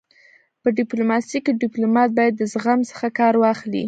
[0.61, 3.79] په ډيپلوماسی کي ډيپلومات باید د زغم څخه کار واخلي.